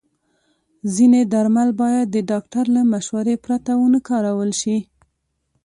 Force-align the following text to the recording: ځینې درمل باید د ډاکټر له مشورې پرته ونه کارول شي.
ځینې 0.93 1.21
درمل 1.33 1.69
باید 1.81 2.07
د 2.11 2.17
ډاکټر 2.31 2.65
له 2.75 2.81
مشورې 2.93 3.35
پرته 3.45 3.71
ونه 3.81 3.99
کارول 4.09 4.51
شي. 4.61 4.77